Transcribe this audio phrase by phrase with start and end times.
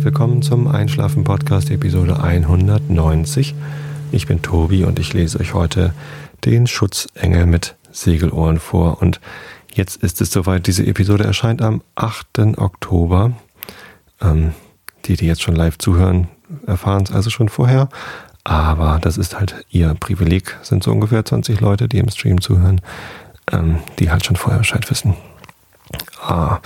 [0.00, 3.54] herzlich willkommen zum Einschlafen Podcast Episode 190.
[4.12, 5.92] Ich bin Tobi und ich lese euch heute
[6.46, 9.02] den Schutzengel mit Segelohren vor.
[9.02, 9.20] Und
[9.74, 12.56] jetzt ist es soweit, diese Episode erscheint am 8.
[12.56, 13.32] Oktober.
[14.22, 14.54] Ähm,
[15.04, 16.28] die, die jetzt schon live zuhören,
[16.66, 17.90] erfahren es also schon vorher.
[18.42, 22.80] Aber das ist halt ihr Privileg, sind so ungefähr 20 Leute, die im Stream zuhören,
[23.52, 25.14] ähm, die halt schon vorher Bescheid wissen.
[26.22, 26.60] Ah,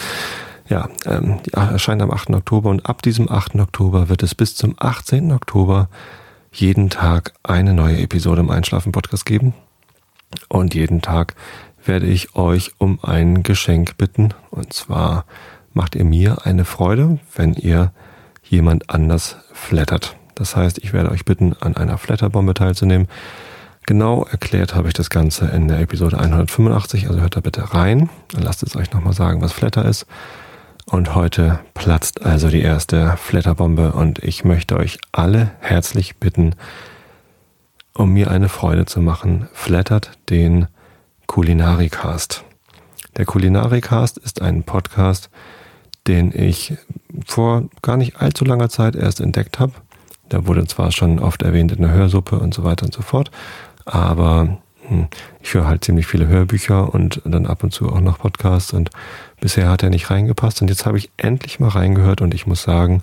[0.68, 2.30] ja, ähm, die erscheint am 8.
[2.30, 3.56] Oktober und ab diesem 8.
[3.56, 5.32] Oktober wird es bis zum 18.
[5.32, 5.88] Oktober
[6.52, 9.54] jeden Tag eine neue Episode im Einschlafen-Podcast geben.
[10.48, 11.34] Und jeden Tag
[11.84, 14.32] werde ich euch um ein Geschenk bitten.
[14.50, 15.26] Und zwar
[15.72, 17.92] macht ihr mir eine Freude, wenn ihr
[18.42, 20.16] jemand anders flattert.
[20.34, 23.08] Das heißt, ich werde euch bitten, an einer Flatterbombe teilzunehmen.
[23.86, 28.08] Genau erklärt habe ich das Ganze in der Episode 185, also hört da bitte rein.
[28.32, 30.06] Lasst es euch nochmal sagen, was Flatter ist.
[30.86, 36.54] Und heute platzt also die erste Flatterbombe und ich möchte euch alle herzlich bitten,
[37.94, 40.66] um mir eine Freude zu machen, flattert den
[41.26, 42.44] Kulinaricast.
[43.16, 45.30] Der Kulinaricast ist ein Podcast,
[46.06, 46.74] den ich
[47.24, 49.72] vor gar nicht allzu langer Zeit erst entdeckt habe.
[50.30, 53.30] Der wurde zwar schon oft erwähnt in der Hörsuppe und so weiter und so fort,
[53.84, 54.58] aber
[55.40, 58.90] ich höre halt ziemlich viele Hörbücher und dann ab und zu auch noch Podcasts und
[59.40, 62.62] bisher hat er nicht reingepasst und jetzt habe ich endlich mal reingehört und ich muss
[62.62, 63.02] sagen,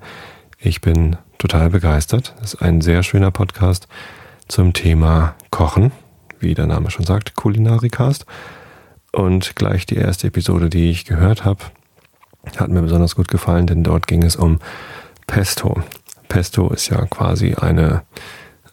[0.60, 2.36] ich bin total begeistert.
[2.40, 3.88] Das ist ein sehr schöner Podcast
[4.48, 5.92] zum Thema Kochen,
[6.40, 8.26] wie der Name schon sagt, Kulinarikast.
[9.12, 11.64] Und gleich die erste Episode, die ich gehört habe,
[12.58, 14.60] hat mir besonders gut gefallen, denn dort ging es um
[15.28, 15.82] Pesto.
[16.28, 18.04] Pesto ist ja quasi eine,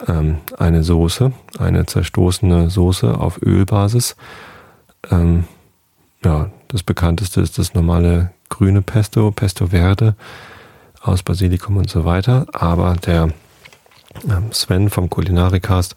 [0.06, 4.16] ähm, eine Soße, eine zerstoßene Soße auf Ölbasis.
[5.10, 5.44] Ähm,
[6.24, 10.14] ja, das bekannteste ist das normale grüne Pesto, Pesto Verde
[11.00, 12.46] aus Basilikum und so weiter.
[12.52, 13.30] Aber der
[14.28, 15.94] ähm, Sven vom Kulinarikast,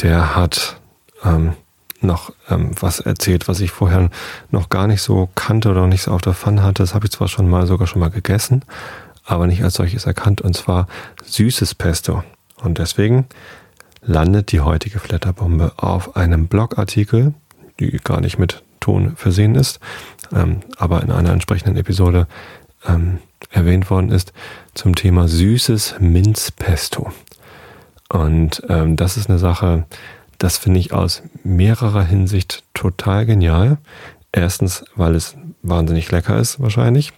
[0.00, 0.80] der hat
[1.24, 1.54] ähm,
[2.00, 4.10] noch ähm, was erzählt, was ich vorher
[4.50, 6.82] noch gar nicht so kannte oder noch nicht so auf der Pfanne hatte.
[6.82, 8.64] Das habe ich zwar schon mal sogar schon mal gegessen,
[9.24, 10.86] aber nicht als solches erkannt, und zwar
[11.24, 12.22] süßes Pesto.
[12.62, 13.26] Und deswegen
[14.02, 17.34] landet die heutige Flatterbombe auf einem Blogartikel,
[17.80, 19.80] die gar nicht mit Ton versehen ist,
[20.32, 22.26] ähm, aber in einer entsprechenden Episode
[22.86, 23.18] ähm,
[23.50, 24.32] erwähnt worden ist,
[24.74, 27.12] zum Thema süßes Minzpesto.
[28.08, 29.84] Und ähm, das ist eine Sache,
[30.38, 33.78] das finde ich aus mehrerer Hinsicht total genial.
[34.32, 37.12] Erstens, weil es wahnsinnig lecker ist, wahrscheinlich.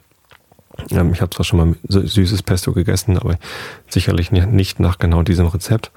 [0.91, 3.37] Ähm, ich habe zwar schon mal süßes Pesto gegessen, aber
[3.89, 5.91] sicherlich nicht nach genau diesem Rezept.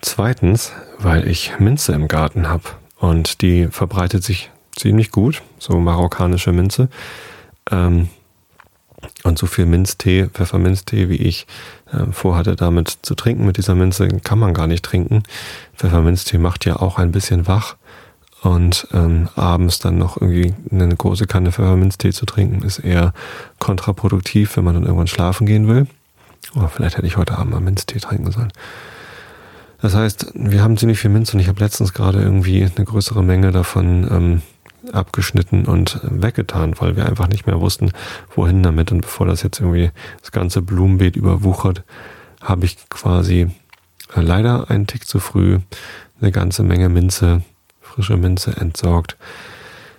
[0.00, 2.64] Zweitens, weil ich Minze im Garten habe
[2.98, 6.88] und die verbreitet sich ziemlich gut, so marokkanische Minze.
[7.70, 8.08] Ähm,
[9.24, 11.46] und so viel Minztee, Pfefferminztee, wie ich
[11.92, 15.22] äh, vorhatte, damit zu trinken mit dieser Minze, kann man gar nicht trinken.
[15.76, 17.76] Pfefferminztee macht ja auch ein bisschen wach.
[18.46, 23.12] Und ähm, abends dann noch irgendwie eine große Kanne Pfefferminztee zu trinken, ist eher
[23.58, 25.88] kontraproduktiv, wenn man dann irgendwann schlafen gehen will.
[26.54, 28.52] Oder vielleicht hätte ich heute Abend mal Minztee trinken sollen.
[29.82, 33.24] Das heißt, wir haben ziemlich viel Minz und ich habe letztens gerade irgendwie eine größere
[33.24, 34.42] Menge davon ähm,
[34.92, 37.90] abgeschnitten und weggetan, weil wir einfach nicht mehr wussten,
[38.32, 38.92] wohin damit.
[38.92, 39.90] Und bevor das jetzt irgendwie
[40.20, 41.82] das ganze Blumenbeet überwuchert,
[42.40, 43.48] habe ich quasi
[44.14, 45.58] äh, leider einen Tick zu früh
[46.20, 47.42] eine ganze Menge Minze,
[47.96, 49.16] frische Minze entsorgt.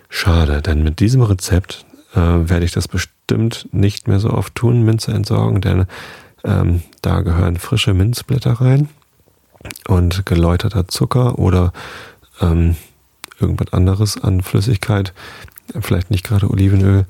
[0.07, 4.83] Schade, denn mit diesem Rezept äh, werde ich das bestimmt nicht mehr so oft tun,
[4.83, 5.87] Minze entsorgen, denn
[6.43, 8.87] ähm, da gehören frische Minzblätter rein
[9.87, 11.73] und geläuterter Zucker oder
[12.39, 12.75] ähm,
[13.39, 15.11] irgendwas anderes an Flüssigkeit,
[15.81, 17.05] vielleicht nicht gerade Olivenöl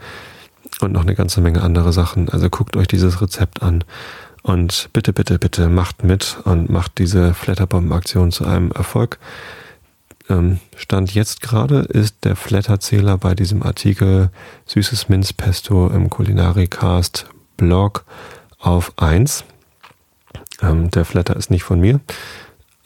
[0.79, 2.29] und noch eine ganze Menge andere Sachen.
[2.29, 3.83] Also guckt euch dieses Rezept an
[4.41, 9.19] und bitte, bitte, bitte macht mit und macht diese Flatterbomben-Aktion zu einem Erfolg.
[10.29, 14.29] Ähm, Stand jetzt gerade ist der Flatterzähler bei diesem Artikel
[14.65, 18.03] Süßes Minzpesto im Kulinarikast Blog
[18.59, 19.45] auf 1.
[20.61, 21.99] Ähm, der Flatter ist nicht von mir.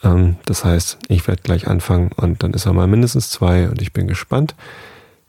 [0.03, 3.81] Ähm, das heißt, ich werde gleich anfangen und dann ist er mal mindestens zwei und
[3.81, 4.55] ich bin gespannt,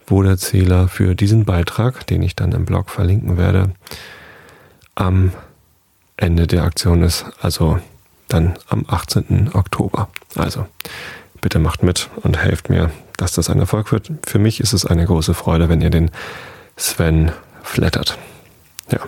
[0.07, 3.73] wo der Zähler für diesen Beitrag, den ich dann im Blog verlinken werde,
[4.95, 5.33] am
[6.17, 7.79] Ende der Aktion ist, also
[8.29, 9.51] dann am 18.
[9.55, 10.09] Oktober.
[10.37, 10.67] Also
[11.43, 14.11] bitte macht mit und helft mir, dass das ein Erfolg wird.
[14.27, 16.11] Für mich ist es eine große Freude, wenn ihr den
[16.77, 18.17] Sven flattert.
[18.91, 19.01] Ja.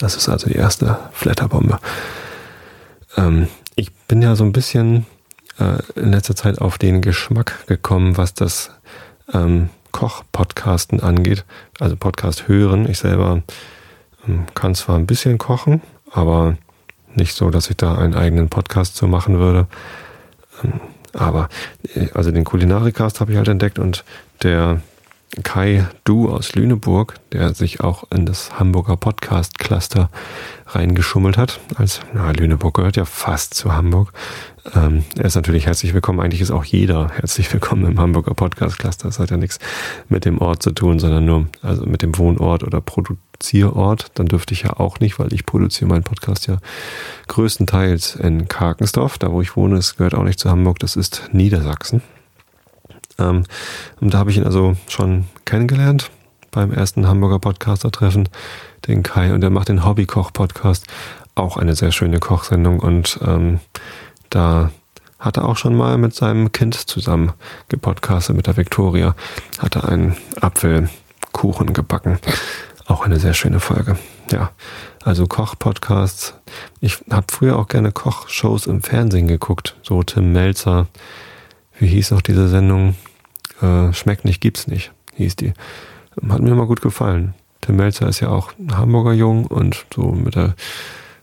[0.00, 1.78] Das ist also die erste Flatterbombe.
[3.16, 3.46] Ähm,
[3.76, 5.06] ich bin ja so ein bisschen
[5.60, 8.72] äh, in letzter Zeit auf den Geschmack gekommen, was das
[9.32, 11.44] ähm, Koch-Podcasten angeht,
[11.78, 12.90] also Podcast hören.
[12.90, 13.42] Ich selber
[14.26, 16.56] Ähm, kann zwar ein bisschen kochen, aber
[17.14, 19.66] nicht so, dass ich da einen eigenen Podcast zu machen würde.
[21.12, 21.48] Aber,
[21.94, 24.04] äh, also den Kulinarikast habe ich halt entdeckt und
[24.42, 24.80] der
[25.42, 30.08] Kai Du aus Lüneburg, der sich auch in das Hamburger Podcast Cluster
[30.66, 31.60] reingeschummelt hat.
[31.74, 34.12] Als na, Lüneburg gehört ja fast zu Hamburg.
[34.74, 36.20] Ähm, er ist natürlich herzlich willkommen.
[36.20, 39.08] Eigentlich ist auch jeder herzlich willkommen im Hamburger Podcast Cluster.
[39.08, 39.58] Das hat ja nichts
[40.08, 44.12] mit dem Ort zu tun, sondern nur also mit dem Wohnort oder Produzierort.
[44.14, 46.58] Dann dürfte ich ja auch nicht, weil ich produziere meinen Podcast ja
[47.28, 49.18] größtenteils in Karkensdorf.
[49.18, 50.78] Da, wo ich wohne, es gehört auch nicht zu Hamburg.
[50.78, 52.00] Das ist Niedersachsen.
[53.18, 53.44] Ähm,
[54.00, 56.10] und da habe ich ihn also schon kennengelernt
[56.50, 58.28] beim ersten Hamburger Podcaster-Treffen,
[58.86, 60.86] den Kai, und er macht den Hobbykoch-Podcast,
[61.34, 63.60] auch eine sehr schöne Kochsendung und ähm,
[64.30, 64.70] da
[65.18, 67.32] hat er auch schon mal mit seinem Kind zusammen
[67.68, 69.14] gepodcastet, mit der Victoria,
[69.58, 72.18] hat er einen Apfelkuchen gebacken.
[72.86, 73.98] Auch eine sehr schöne Folge.
[74.30, 74.50] Ja,
[75.02, 76.34] also Koch-Podcasts.
[76.80, 80.86] Ich habe früher auch gerne Kochshows im Fernsehen geguckt, so Tim Melzer,
[81.78, 82.96] wie hieß auch diese Sendung?
[83.60, 85.52] Äh, Schmeckt nicht, gibt's nicht, hieß die.
[86.28, 87.34] Hat mir immer gut gefallen.
[87.60, 90.54] Tim Melzer ist ja auch ein Hamburger Jung und so mit der,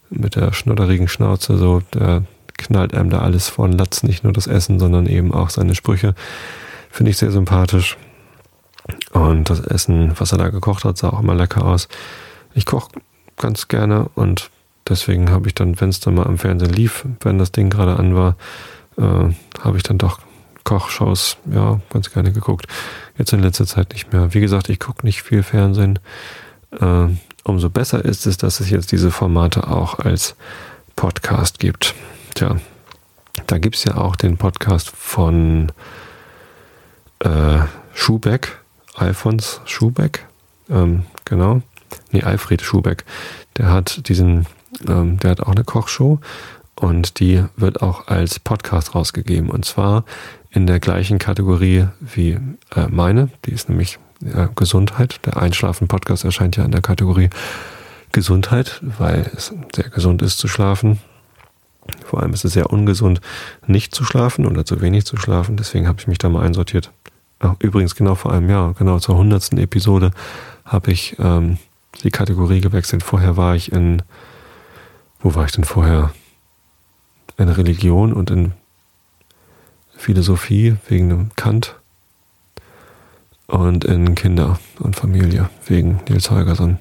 [0.10, 2.24] mit der schnudderigen Schnauze, so, der
[2.58, 5.76] knallt einem da alles vor den Latz, nicht nur das Essen, sondern eben auch seine
[5.76, 6.16] Sprüche.
[6.90, 7.98] Finde ich sehr sympathisch.
[9.12, 11.88] Und das Essen, was er da gekocht hat, sah auch immer lecker aus.
[12.54, 12.92] Ich koche
[13.38, 14.52] ganz gerne und
[14.88, 17.98] deswegen habe ich dann, wenn es dann mal im Fernsehen lief, wenn das Ding gerade
[17.98, 18.36] an war,
[18.98, 20.20] äh, habe ich dann doch
[20.64, 22.68] Kochshows, ja, ganz gerne geguckt.
[23.18, 24.34] Jetzt in letzter Zeit nicht mehr.
[24.34, 26.00] Wie gesagt, ich gucke nicht viel Fernsehen.
[26.80, 27.08] Äh,
[27.44, 30.36] umso besser ist es, dass es jetzt diese Formate auch als
[30.96, 31.96] Podcast gibt.
[32.36, 32.58] Tja,
[33.48, 35.72] da gibt es ja auch den Podcast von
[37.20, 37.60] äh,
[37.94, 38.58] Schubeck,
[38.96, 40.26] Alfons Schubeck,
[40.70, 41.62] ähm, genau.
[42.12, 43.06] Nee, Alfred Schubeck.
[43.58, 44.48] Der hat diesen,
[44.88, 46.20] ähm, der hat auch eine Kochshow
[46.76, 49.50] und die wird auch als Podcast rausgegeben.
[49.50, 50.06] Und zwar
[50.54, 52.38] in der gleichen Kategorie wie
[52.76, 53.30] äh, meine.
[53.46, 55.20] Die ist nämlich äh, Gesundheit.
[55.26, 57.30] Der Einschlafen-Podcast erscheint ja in der Kategorie
[58.12, 61.00] Gesundheit, weil es sehr gesund ist zu schlafen.
[62.06, 63.20] Vor allem ist es sehr ungesund,
[63.66, 65.58] nicht zu schlafen oder zu wenig zu schlafen.
[65.58, 66.92] Deswegen habe ich mich da mal einsortiert.
[67.40, 70.12] Ach, übrigens, genau vor einem Jahr, genau zur hundertsten Episode,
[70.64, 71.58] habe ich ähm,
[72.04, 73.04] die Kategorie gewechselt.
[73.04, 74.04] Vorher war ich in,
[75.20, 76.14] wo war ich denn vorher?
[77.38, 78.54] In Religion und in
[80.04, 81.76] Philosophie wegen dem Kant
[83.48, 86.80] und in Kinder und Familie wegen Nils Holgersson.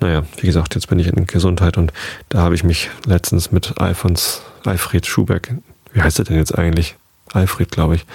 [0.00, 1.92] Naja, wie gesagt, jetzt bin ich in Gesundheit und
[2.30, 5.54] da habe ich mich letztens mit Alfons, Alfred Schubeck,
[5.92, 6.96] wie heißt er denn jetzt eigentlich?
[7.32, 8.06] Alfred, glaube ich,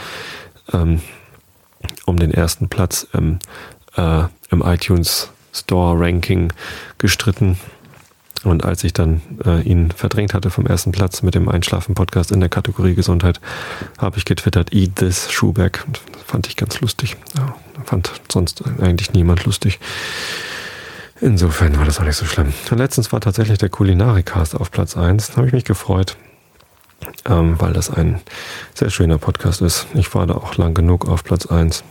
[0.73, 1.01] ähm,
[2.05, 3.39] um den ersten Platz im,
[3.95, 6.51] äh, im iTunes Store Ranking
[6.97, 7.57] gestritten.
[8.43, 12.39] Und als ich dann äh, ihn verdrängt hatte vom ersten Platz mit dem Einschlafen-Podcast in
[12.39, 13.41] der Kategorie Gesundheit,
[13.97, 15.83] habe ich getwittert, eat this Schuhberg.
[15.85, 17.17] Und das fand ich ganz lustig.
[17.37, 19.79] Ja, fand sonst eigentlich niemand lustig.
[21.21, 22.53] Insofern war das auch nicht so schlimm.
[22.69, 25.31] Letztens war tatsächlich der Kulinarikast auf Platz 1.
[25.31, 26.15] Da habe ich mich gefreut,
[27.25, 28.21] ähm, weil das ein
[28.73, 29.87] sehr schöner Podcast ist.
[29.95, 31.83] Ich war da auch lang genug auf Platz 1.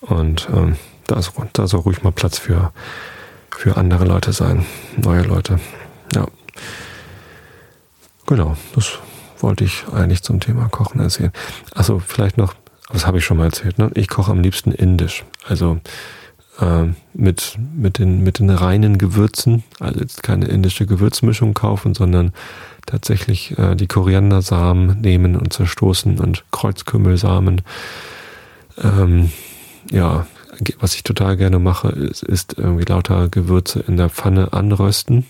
[0.00, 0.76] Und ähm,
[1.06, 2.72] da, ist, da soll ruhig mal Platz für
[3.56, 4.64] für andere Leute sein,
[4.96, 5.60] neue Leute.
[6.14, 6.26] Ja.
[8.26, 8.98] Genau, das
[9.40, 11.32] wollte ich eigentlich zum Thema Kochen erzählen.
[11.74, 12.54] Also vielleicht noch,
[12.92, 13.90] das habe ich schon mal erzählt, ne?
[13.94, 15.24] ich koche am liebsten indisch.
[15.46, 15.80] Also
[16.60, 22.32] äh, mit, mit, den, mit den reinen Gewürzen, also jetzt keine indische Gewürzmischung kaufen, sondern
[22.86, 27.62] tatsächlich äh, die Koriandersamen nehmen und zerstoßen und Kreuzkümmelsamen.
[28.82, 29.32] Ähm,
[29.90, 30.26] ja,
[30.78, 35.26] was ich total gerne mache, ist, ist irgendwie lauter Gewürze in der Pfanne anrösten.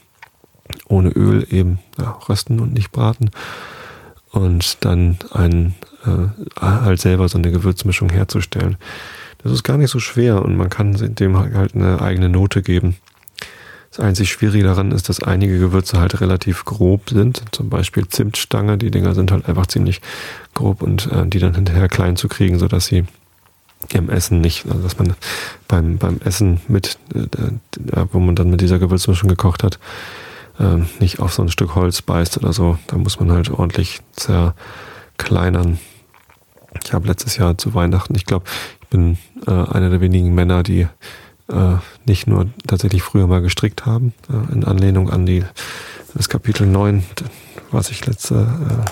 [0.88, 3.30] Ohne Öl eben ja, rösten und nicht braten.
[4.30, 5.74] Und dann ein,
[6.06, 8.76] äh, halt selber so eine Gewürzmischung herzustellen.
[9.42, 12.96] Das ist gar nicht so schwer und man kann dem halt eine eigene Note geben.
[13.90, 17.42] Das einzig Schwierige daran ist, dass einige Gewürze halt relativ grob sind.
[17.52, 20.00] Zum Beispiel Zimtstange, die Dinger sind halt einfach ziemlich
[20.54, 23.04] grob und äh, die dann hinterher klein zu kriegen, sodass sie
[23.92, 25.14] im Essen nicht, also dass man
[25.68, 29.78] beim, beim Essen mit, äh, wo man dann mit dieser Gewürzmischung gekocht hat,
[30.58, 32.78] äh, nicht auf so ein Stück Holz beißt oder so.
[32.86, 35.78] Da muss man halt ordentlich zerkleinern.
[36.84, 38.46] Ich habe letztes Jahr zu Weihnachten, ich glaube,
[38.80, 40.86] ich bin äh, einer der wenigen Männer, die
[41.48, 45.44] äh, nicht nur tatsächlich früher mal gestrickt haben, äh, in Anlehnung an die,
[46.14, 47.04] das Kapitel 9
[47.72, 48.46] was ich letzte,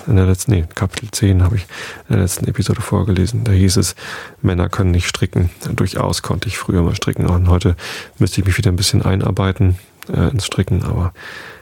[0.07, 1.63] äh, in der letzten, nee, Kapitel 10 habe ich
[2.09, 3.45] in der letzten Episode vorgelesen.
[3.45, 3.95] Da hieß es,
[4.43, 5.51] Männer können nicht stricken.
[5.75, 7.77] Durchaus konnte ich früher mal stricken und heute
[8.19, 9.79] müsste ich mich wieder ein bisschen einarbeiten.
[10.09, 11.13] äh, ins Stricken, aber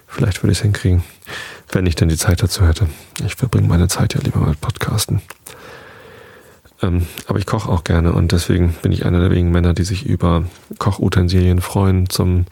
[0.06, 1.02] vielleicht würde ich es hinkriegen,
[1.72, 2.88] wenn ich denn die Zeit dazu hätte.
[3.24, 5.20] Ich verbringe meine Zeit ja lieber mit Podcasten.
[6.80, 9.82] Ähm, aber ich koche auch gerne und deswegen bin ich einer der wenigen Männer, die
[9.82, 10.44] sich über
[10.78, 12.46] Kochutensilien freuen zum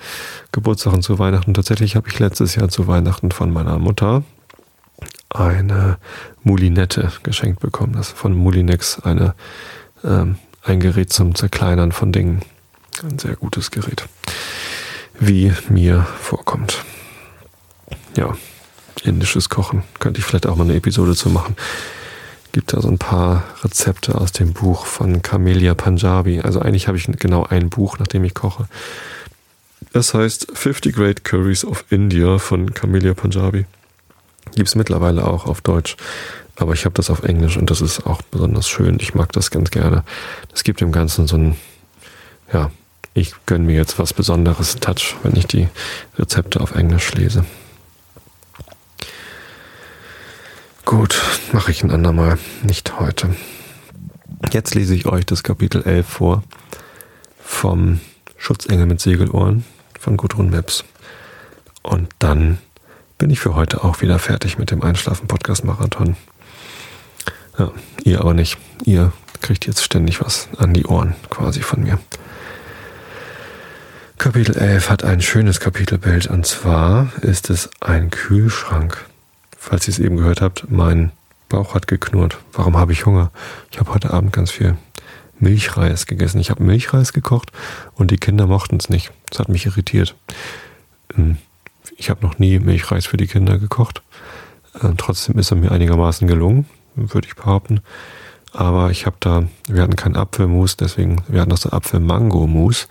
[0.51, 1.55] Geburtstag und zu Weihnachten.
[1.55, 4.25] Tatsächlich habe ich letztes Jahr zu Weihnachten von meiner Mutter
[5.31, 5.99] eine
[6.43, 7.95] Moulinette geschenkt bekommen.
[7.95, 9.35] Das ist von Moulinex eine,
[10.05, 12.43] ähm, ein Gerät zum Zerkleinern von Dingen.
[13.03, 14.07] Ein sehr gutes Gerät.
[15.19, 16.85] Wie mir vorkommt.
[18.17, 18.37] Ja,
[19.05, 19.83] indisches Kochen.
[19.99, 21.57] Könnte ich vielleicht auch mal eine Episode zu machen
[22.57, 26.41] gibt da so ein paar Rezepte aus dem Buch von Camelia Punjabi.
[26.41, 28.67] Also eigentlich habe ich genau ein Buch, nach dem ich koche.
[29.93, 33.67] Das heißt 50 Great Curries of India von Camelia Punjabi.
[34.55, 35.97] Gibt es mittlerweile auch auf Deutsch.
[36.57, 38.99] Aber ich habe das auf Englisch und das ist auch besonders schön.
[39.01, 40.05] Ich mag das ganz gerne.
[40.51, 41.57] Das gibt dem Ganzen so ein,
[42.53, 42.71] ja,
[43.13, 45.69] ich gönne mir jetzt was Besonderes Touch, wenn ich die
[46.19, 47.45] Rezepte auf Englisch lese.
[50.87, 51.21] Gut,
[51.53, 53.35] mache ich ein andermal, nicht heute.
[54.53, 56.43] Jetzt lese ich euch das Kapitel 11 vor
[57.39, 58.01] vom
[58.37, 59.65] Schutzengel mit Segelohren
[59.99, 60.85] von Gudrun Meps.
[61.83, 62.59] Und dann
[63.19, 66.17] bin ich für heute auch wieder fertig mit dem Einschlafen-Podcast-Marathon.
[67.59, 67.71] Ja,
[68.05, 68.59] ihr aber nicht.
[68.85, 71.99] Ihr kriegt jetzt ständig was an die Ohren quasi von mir.
[74.19, 79.07] Kapitel 11 hat ein schönes Kapitelbild und zwar ist es ein Kühlschrank
[79.67, 81.11] falls ihr es eben gehört habt, mein
[81.49, 82.39] Bauch hat geknurrt.
[82.53, 83.33] Warum habe ich Hunger?
[83.73, 84.77] Ich habe heute Abend ganz viel
[85.41, 86.39] Milchreis gegessen.
[86.39, 87.51] Ich habe Milchreis gekocht
[87.95, 89.11] und die Kinder mochten es nicht.
[89.29, 90.15] Das hat mich irritiert.
[91.17, 91.39] Ähm,
[91.97, 94.03] ich habe noch nie Milchreis für die Kinder gekocht.
[94.83, 97.81] Äh, trotzdem ist er mir einigermaßen gelungen, würde ich behaupten.
[98.53, 102.89] Aber ich habe da, wir hatten kein Apfelmus, deswegen, wir hatten das so Apfel-Mango-Mus.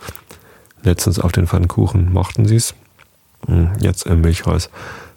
[0.82, 2.74] Letztens auf den Pfannkuchen mochten sie es.
[3.46, 4.70] Hm, jetzt im Milchreis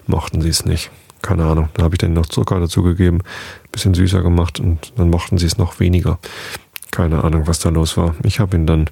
[0.07, 0.89] mochten sie es nicht
[1.21, 3.21] keine Ahnung, da habe ich dann noch Zucker dazugegeben,
[3.71, 6.19] bisschen süßer gemacht und dann mochten sie es noch weniger.
[6.91, 8.15] Keine Ahnung, was da los war.
[8.23, 8.89] Ich habe ihnen dann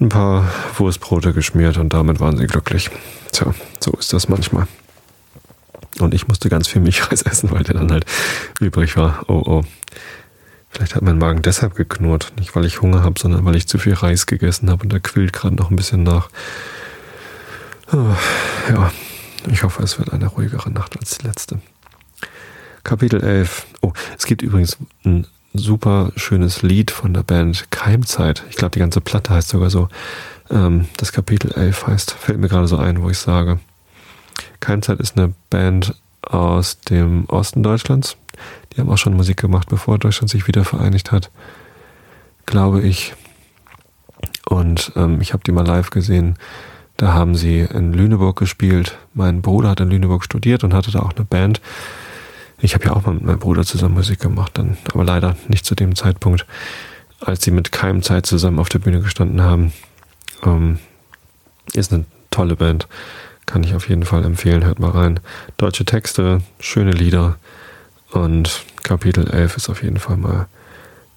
[0.00, 2.90] ein paar Wurstbrote geschmiert und damit waren sie glücklich.
[3.32, 4.66] Tja, so ist das manchmal.
[5.98, 8.04] Und ich musste ganz viel Milchreis essen, weil der dann halt
[8.60, 9.24] übrig war.
[9.28, 9.64] Oh oh.
[10.70, 12.32] Vielleicht hat mein Magen deshalb geknurrt.
[12.38, 14.98] Nicht weil ich Hunger habe, sondern weil ich zu viel Reis gegessen habe und da
[14.98, 16.28] quillt gerade noch ein bisschen nach.
[17.92, 18.14] Oh,
[18.68, 18.92] ja,
[19.48, 21.60] ich hoffe, es wird eine ruhigere Nacht als die letzte.
[22.84, 23.66] Kapitel 11.
[23.80, 25.26] Oh, es gibt übrigens ein
[25.58, 28.44] super schönes Lied von der Band Keimzeit.
[28.50, 29.88] Ich glaube, die ganze Platte heißt sogar so.
[30.50, 33.58] Ähm, das Kapitel 11 heißt, fällt mir gerade so ein, wo ich sage.
[34.60, 38.16] Keimzeit ist eine Band aus dem Osten Deutschlands.
[38.72, 41.30] Die haben auch schon Musik gemacht, bevor Deutschland sich wieder vereinigt hat.
[42.44, 43.14] Glaube ich.
[44.48, 46.36] Und ähm, ich habe die mal live gesehen.
[46.96, 48.96] Da haben sie in Lüneburg gespielt.
[49.12, 51.60] Mein Bruder hat in Lüneburg studiert und hatte da auch eine Band.
[52.58, 55.66] Ich habe ja auch mal mit meinem Bruder zusammen Musik gemacht, dann, aber leider nicht
[55.66, 56.46] zu dem Zeitpunkt,
[57.20, 59.72] als sie mit keinem Zeit zusammen auf der Bühne gestanden haben.
[60.44, 60.78] Ähm,
[61.74, 62.88] ist eine tolle Band,
[63.44, 64.64] kann ich auf jeden Fall empfehlen.
[64.64, 65.20] Hört mal rein.
[65.56, 67.36] Deutsche Texte, schöne Lieder
[68.10, 70.46] und Kapitel 11 ist auf jeden Fall mal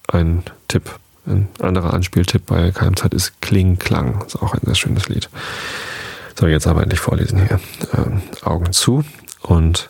[0.08, 0.98] ein Tipp.
[1.26, 4.24] Ein anderer Anspieltipp bei Keimzeit ist Kling Klang.
[4.26, 5.28] Ist auch ein sehr schönes Lied.
[6.38, 7.60] So, jetzt aber endlich vorlesen hier.
[7.94, 9.04] Ähm, Augen zu
[9.42, 9.89] und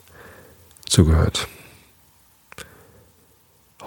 [0.90, 1.48] zugehört.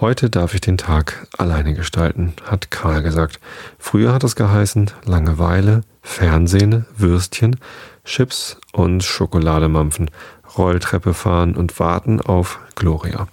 [0.00, 3.38] Heute darf ich den Tag alleine gestalten, hat Karl gesagt.
[3.78, 7.56] Früher hat es geheißen Langeweile, Fernsehen, Würstchen,
[8.04, 10.10] Chips und Schokolade mampfen,
[10.58, 13.28] Rolltreppe fahren und warten auf Gloria.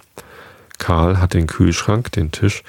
[0.78, 2.62] Karl hat den Kühlschrank, den Tisch,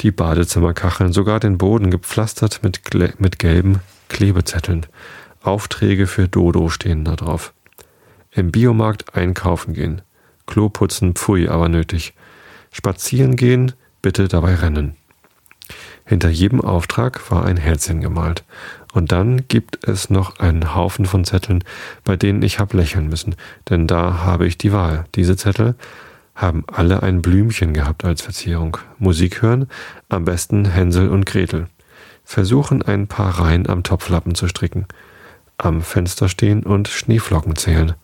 [0.00, 2.80] die Badezimmerkacheln, sogar den Boden gepflastert mit,
[3.18, 4.86] mit gelben Klebezetteln.
[5.42, 7.52] Aufträge für Dodo stehen da drauf.
[8.32, 10.02] Im Biomarkt einkaufen gehen.
[10.46, 12.14] Klo putzen, pfui, aber nötig.
[12.72, 14.96] Spazieren gehen, bitte dabei rennen.
[16.04, 18.44] Hinter jedem Auftrag war ein Herzchen gemalt.
[18.92, 21.62] Und dann gibt es noch einen Haufen von Zetteln,
[22.02, 23.36] bei denen ich hab lächeln müssen,
[23.68, 25.04] denn da habe ich die Wahl.
[25.14, 25.76] Diese Zettel
[26.34, 28.78] haben alle ein Blümchen gehabt als Verzierung.
[28.98, 29.68] Musik hören,
[30.08, 31.68] am besten Hänsel und Gretel.
[32.24, 34.86] Versuchen ein paar Reihen am Topflappen zu stricken.
[35.58, 37.94] Am Fenster stehen und Schneeflocken zählen.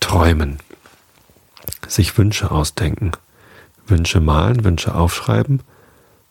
[0.00, 0.58] Träumen.
[1.86, 3.12] Sich Wünsche ausdenken.
[3.86, 5.60] Wünsche malen, Wünsche aufschreiben.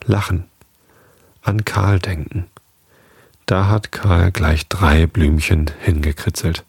[0.05, 0.45] Lachen.
[1.41, 2.47] An Karl denken.
[3.45, 6.63] Da hat Karl gleich drei Blümchen hingekritzelt.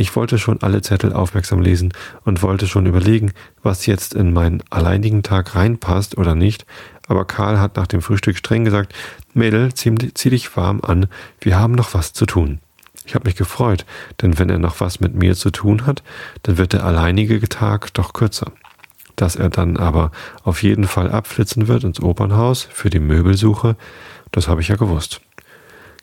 [0.00, 1.92] Ich wollte schon alle Zettel aufmerksam lesen
[2.24, 3.32] und wollte schon überlegen,
[3.64, 6.66] was jetzt in meinen alleinigen Tag reinpasst oder nicht,
[7.08, 8.94] aber Karl hat nach dem Frühstück streng gesagt,
[9.34, 11.06] Mädel, zieh, dich warm an,
[11.40, 12.60] wir haben noch was zu tun.
[13.08, 13.86] Ich habe mich gefreut,
[14.20, 16.02] denn wenn er noch was mit mir zu tun hat,
[16.42, 18.52] dann wird der alleinige Tag doch kürzer.
[19.16, 20.12] Dass er dann aber
[20.44, 23.76] auf jeden Fall abflitzen wird ins Opernhaus für die Möbelsuche,
[24.30, 25.22] das habe ich ja gewusst.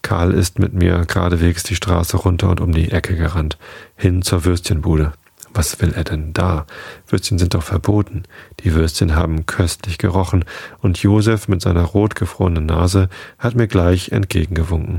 [0.01, 3.59] Karl ist mit mir geradewegs die Straße runter und um die Ecke gerannt,
[3.95, 5.13] hin zur Würstchenbude.
[5.53, 6.65] Was will er denn da?
[7.07, 8.23] Würstchen sind doch verboten.
[8.61, 10.43] Die Würstchen haben köstlich gerochen,
[10.81, 14.97] und Josef mit seiner rotgefrorenen Nase hat mir gleich entgegengewunken.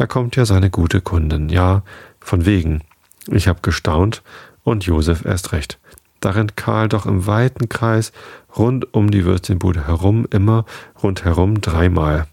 [0.00, 1.50] Da kommt ja seine gute Kundin.
[1.50, 1.82] Ja,
[2.20, 2.80] von wegen.
[3.26, 4.22] Ich hab gestaunt
[4.64, 5.78] und Josef erst recht.
[6.20, 8.12] Da rennt Karl doch im weiten Kreis
[8.56, 10.64] rund um die Würstchenbude herum, immer
[11.02, 12.26] rundherum dreimal.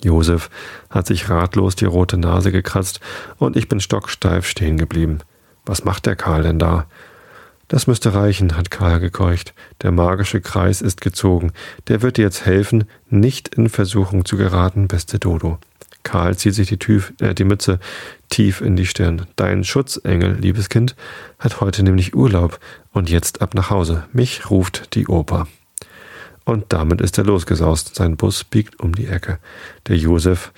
[0.00, 0.48] Josef
[0.90, 3.00] hat sich ratlos die rote Nase gekratzt
[3.38, 5.18] und ich bin stocksteif stehen geblieben.
[5.66, 6.86] Was macht der Karl denn da?
[7.66, 9.54] Das müsste reichen, hat Karl gekeucht.
[9.82, 11.52] Der magische Kreis ist gezogen.
[11.88, 15.58] Der wird dir jetzt helfen, nicht in Versuchung zu geraten, beste Dodo.
[16.04, 17.80] Karl zieht sich die, Tüf, äh, die Mütze
[18.28, 19.26] tief in die Stirn.
[19.34, 20.94] Dein Schutzengel, liebes Kind,
[21.40, 22.60] hat heute nämlich Urlaub
[22.92, 24.04] und jetzt ab nach Hause.
[24.12, 25.48] Mich ruft die Oper.
[26.44, 27.94] Und damit ist er losgesaust.
[27.96, 29.38] Sein Bus biegt um die Ecke.
[29.88, 30.52] Der Josef,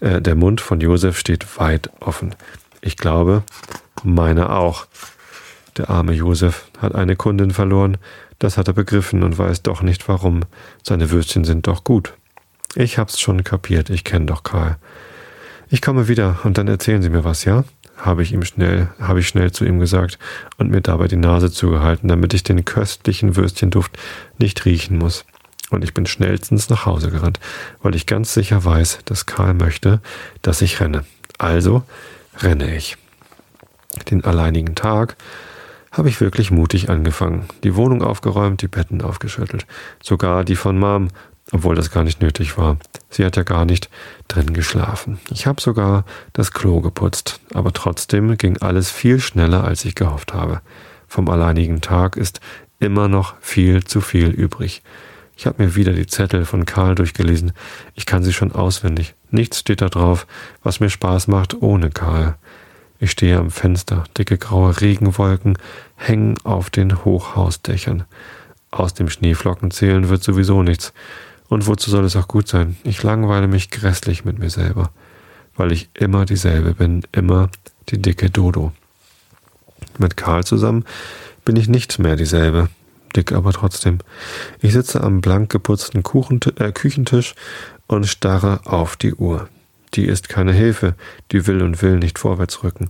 [0.00, 2.34] äh, der Mund von Josef steht weit offen.
[2.80, 3.44] Ich glaube,
[4.02, 4.86] meiner auch.
[5.76, 7.98] Der arme Josef hat eine Kundin verloren.
[8.40, 10.42] Das hat er begriffen und weiß doch nicht warum.
[10.82, 12.14] Seine Würstchen sind doch gut.
[12.74, 14.76] Ich hab's schon kapiert, ich kenn doch Karl.
[15.70, 17.64] Ich komme wieder und dann erzählen Sie mir was, ja?
[17.98, 20.18] habe ich ihm schnell, habe ich schnell zu ihm gesagt
[20.56, 23.98] und mir dabei die Nase zugehalten, damit ich den köstlichen Würstchenduft
[24.38, 25.24] nicht riechen muss.
[25.70, 27.40] Und ich bin schnellstens nach Hause gerannt,
[27.82, 30.00] weil ich ganz sicher weiß, dass Karl möchte,
[30.40, 31.04] dass ich renne.
[31.36, 31.82] Also
[32.40, 32.96] renne ich.
[34.10, 35.16] Den alleinigen Tag
[35.90, 37.46] habe ich wirklich mutig angefangen.
[37.64, 39.66] Die Wohnung aufgeräumt, die Betten aufgeschüttelt.
[40.02, 41.08] Sogar die von Mom
[41.52, 42.76] obwohl das gar nicht nötig war.
[43.10, 43.88] Sie hat ja gar nicht
[44.28, 45.18] drin geschlafen.
[45.30, 50.34] Ich habe sogar das Klo geputzt, aber trotzdem ging alles viel schneller, als ich gehofft
[50.34, 50.60] habe.
[51.06, 52.40] Vom alleinigen Tag ist
[52.80, 54.82] immer noch viel zu viel übrig.
[55.36, 57.52] Ich habe mir wieder die Zettel von Karl durchgelesen.
[57.94, 59.14] Ich kann sie schon auswendig.
[59.30, 60.26] Nichts steht da drauf,
[60.62, 62.36] was mir Spaß macht ohne Karl.
[62.98, 65.56] Ich stehe am Fenster, dicke graue Regenwolken
[65.94, 68.04] hängen auf den Hochhausdächern.
[68.72, 70.92] Aus dem Schneeflocken zählen wird sowieso nichts.
[71.48, 72.76] Und wozu soll es auch gut sein?
[72.84, 74.90] Ich langweile mich grässlich mit mir selber,
[75.56, 77.50] weil ich immer dieselbe bin, immer
[77.88, 78.72] die dicke Dodo.
[79.98, 80.84] Mit Karl zusammen
[81.44, 82.68] bin ich nicht mehr dieselbe,
[83.16, 83.98] dick aber trotzdem.
[84.60, 87.34] Ich sitze am blank geputzten äh, Küchentisch
[87.86, 89.48] und starre auf die Uhr.
[89.94, 90.94] Die ist keine Hilfe,
[91.32, 92.88] die will und will nicht vorwärts rücken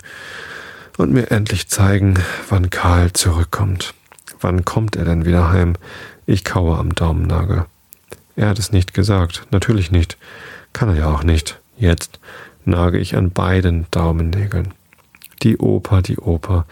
[0.99, 2.15] und mir endlich zeigen,
[2.49, 3.95] wann Karl zurückkommt.
[4.41, 5.75] Wann kommt er denn wieder heim?
[6.27, 7.65] Ich kaue am Daumennagel.
[8.39, 10.17] Er hat es nicht gesagt, natürlich nicht.
[10.73, 11.59] Kann er ja auch nicht.
[11.77, 12.21] Jetzt
[12.65, 14.75] nage ich an beiden Daumennägeln.
[15.43, 16.65] Die Oper, die Oper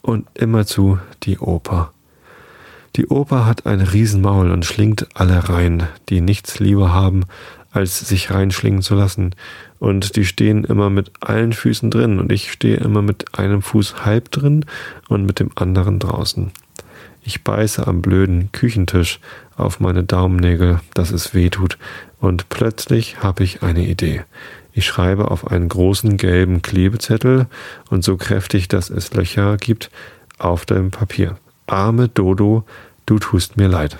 [0.00, 1.92] und immerzu die Oper.
[2.96, 7.24] Die Oper hat ein Riesenmaul und schlingt alle rein, die nichts lieber haben,
[7.70, 9.36] als sich reinschlingen zu lassen.
[9.78, 14.04] Und die stehen immer mit allen Füßen drin und ich stehe immer mit einem Fuß
[14.04, 14.64] halb drin
[15.08, 16.50] und mit dem anderen draußen.
[17.24, 19.20] Ich beiße am blöden Küchentisch
[19.56, 21.78] auf meine Daumennägel, dass es weh tut,
[22.20, 24.24] und plötzlich habe ich eine Idee.
[24.72, 27.46] Ich schreibe auf einen großen gelben Klebezettel
[27.90, 29.90] und so kräftig, dass es Löcher gibt,
[30.38, 31.36] auf dem Papier.
[31.66, 32.64] Arme Dodo,
[33.06, 33.98] du tust mir leid.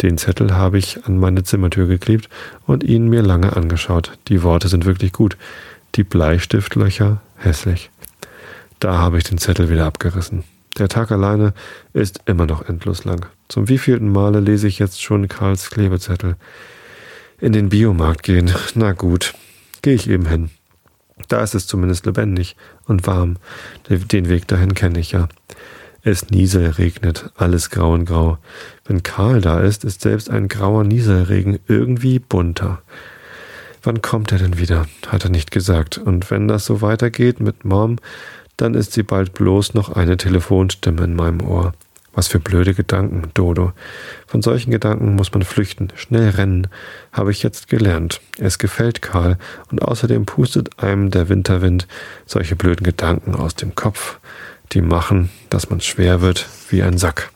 [0.00, 2.28] Den Zettel habe ich an meine Zimmertür geklebt
[2.66, 4.12] und ihn mir lange angeschaut.
[4.28, 5.36] Die Worte sind wirklich gut.
[5.94, 7.90] Die Bleistiftlöcher hässlich.
[8.80, 10.44] Da habe ich den Zettel wieder abgerissen.
[10.78, 11.52] Der Tag alleine
[11.92, 13.26] ist immer noch endlos lang.
[13.48, 16.36] Zum wievielten Male lese ich jetzt schon Karls Klebezettel?
[17.40, 18.50] In den Biomarkt gehen.
[18.74, 19.34] Na gut,
[19.82, 20.50] gehe ich eben hin.
[21.28, 22.56] Da ist es zumindest lebendig
[22.86, 23.36] und warm.
[23.88, 25.28] Den Weg dahin kenne ich ja.
[26.02, 28.38] Es nieselregnet, alles grau und grau.
[28.84, 32.82] Wenn Karl da ist, ist selbst ein grauer Nieselregen irgendwie bunter.
[33.84, 34.86] Wann kommt er denn wieder?
[35.08, 35.98] hat er nicht gesagt.
[35.98, 37.98] Und wenn das so weitergeht mit Mom,
[38.56, 41.72] dann ist sie bald bloß noch eine Telefonstimme in meinem Ohr.
[42.14, 43.72] Was für blöde Gedanken, Dodo.
[44.26, 46.68] Von solchen Gedanken muss man flüchten, schnell rennen,
[47.10, 48.20] habe ich jetzt gelernt.
[48.38, 49.38] Es gefällt Karl
[49.70, 51.88] und außerdem pustet einem der Winterwind
[52.26, 54.18] solche blöden Gedanken aus dem Kopf,
[54.72, 57.30] die machen, dass man schwer wird wie ein Sack.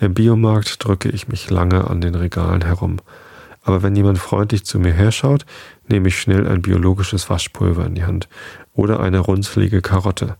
[0.00, 2.98] Im Biomarkt drücke ich mich lange an den Regalen herum.
[3.64, 5.46] Aber wenn jemand freundlich zu mir herschaut,
[5.88, 8.28] nehme ich schnell ein biologisches Waschpulver in die Hand
[8.74, 10.36] oder eine runzlige Karotte,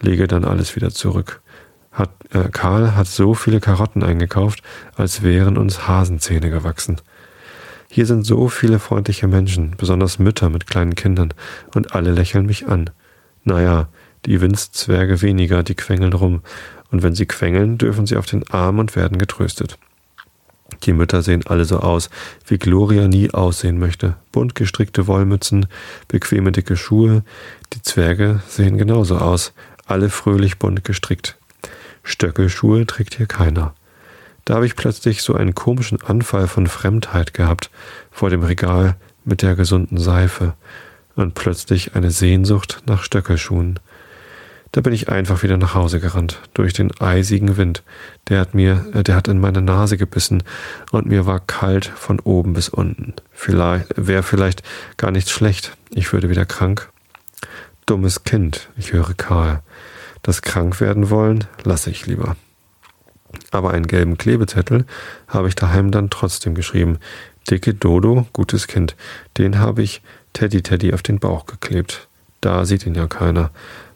[0.00, 1.42] lege dann alles wieder zurück.
[1.90, 4.62] Hat, äh, Karl hat so viele Karotten eingekauft,
[4.96, 7.00] als wären uns Hasenzähne gewachsen.
[7.90, 11.34] Hier sind so viele freundliche Menschen, besonders Mütter mit kleinen Kindern,
[11.74, 12.88] und alle lächeln mich an.
[13.44, 13.88] Naja,
[14.24, 16.40] die Windzwerge weniger, die quengeln rum,
[16.90, 19.78] und wenn sie quengeln, dürfen sie auf den Arm und werden getröstet.
[20.84, 22.10] Die Mütter sehen alle so aus,
[22.46, 24.16] wie Gloria nie aussehen möchte.
[24.32, 25.66] Bunt gestrickte Wollmützen,
[26.08, 27.22] bequeme dicke Schuhe.
[27.72, 29.52] Die Zwerge sehen genauso aus,
[29.86, 31.36] alle fröhlich bunt gestrickt.
[32.02, 33.74] Stöckelschuhe trägt hier keiner.
[34.44, 37.70] Da habe ich plötzlich so einen komischen Anfall von Fremdheit gehabt
[38.10, 40.54] vor dem Regal mit der gesunden Seife
[41.14, 43.78] und plötzlich eine Sehnsucht nach Stöckelschuhen.
[44.72, 47.82] Da bin ich einfach wieder nach Hause gerannt, durch den eisigen Wind.
[48.28, 50.42] Der hat mir, äh, der hat in meine Nase gebissen
[50.90, 53.12] und mir war kalt von oben bis unten.
[53.32, 54.62] Vielleicht, wäre vielleicht
[54.96, 55.76] gar nichts schlecht.
[55.90, 56.90] Ich würde wieder krank.
[57.84, 59.60] Dummes Kind, ich höre Karl.
[60.22, 62.36] Das krank werden wollen, lasse ich lieber.
[63.50, 64.86] Aber einen gelben Klebezettel
[65.28, 66.98] habe ich daheim dann trotzdem geschrieben.
[67.50, 68.96] Dicke Dodo, gutes Kind.
[69.36, 70.00] Den habe ich
[70.32, 72.08] Teddy Teddy auf den Bauch geklebt.
[72.40, 73.50] Da sieht ihn ja keiner.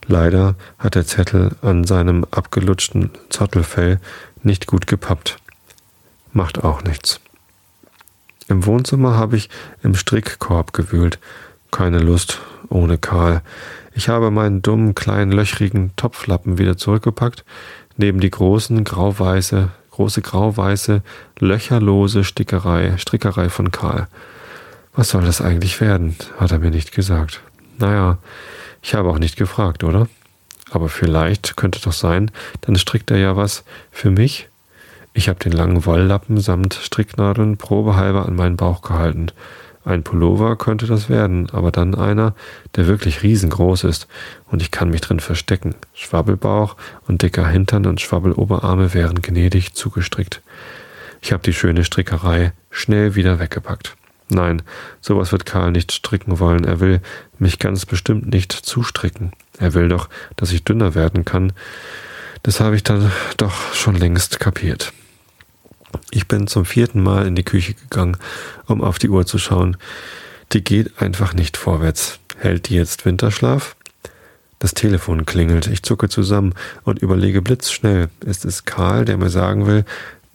[0.09, 4.01] Leider hat der Zettel an seinem abgelutschten Zottelfell
[4.43, 5.39] nicht gut gepappt.
[6.33, 7.21] Macht auch nichts.
[8.49, 9.49] Im Wohnzimmer habe ich
[9.83, 11.19] im Strickkorb gewühlt.
[11.73, 13.43] Keine Lust ohne Karl.
[13.95, 17.45] Ich habe meinen dummen, kleinen, löchrigen Topflappen wieder zurückgepackt,
[17.97, 21.03] neben die großen, grauweiße, große grauweiße,
[21.39, 24.07] löcherlose Stickerei, Strickerei von Karl.
[24.95, 26.17] Was soll das eigentlich werden?
[26.39, 27.41] hat er mir nicht gesagt.
[27.79, 28.19] Naja,
[28.87, 30.07] ich habe auch nicht gefragt, oder?
[30.71, 34.49] Aber vielleicht könnte doch sein, dann strickt er ja was für mich.
[35.13, 39.33] Ich habe den langen Wolllappen samt Stricknadeln probehalber an meinen Bauch gehalten.
[39.85, 42.37] Ein Pullover könnte das werden, aber dann einer,
[42.77, 44.07] der wirklich riesengroß ist
[44.53, 45.75] und ich kann mich drin verstecken.
[45.93, 46.77] Schwabbelbauch
[47.09, 50.43] und dicker Hintern und Schwabbeloberarme wären gnädig zugestrickt.
[51.23, 53.97] Ich habe die schöne Strickerei schnell wieder weggepackt.
[54.29, 54.63] Nein,
[55.01, 56.65] sowas wird Karl nicht stricken wollen.
[56.65, 57.01] Er will
[57.39, 59.33] mich ganz bestimmt nicht zustricken.
[59.59, 61.53] Er will doch, dass ich dünner werden kann.
[62.43, 64.93] Das habe ich dann doch schon längst kapiert.
[66.11, 68.17] Ich bin zum vierten Mal in die Küche gegangen,
[68.67, 69.77] um auf die Uhr zu schauen.
[70.53, 72.19] Die geht einfach nicht vorwärts.
[72.39, 73.77] Hält die jetzt Winterschlaf?
[74.59, 75.67] Das Telefon klingelt.
[75.67, 78.09] Ich zucke zusammen und überlege blitzschnell.
[78.25, 79.85] Ist es Karl, der mir sagen will,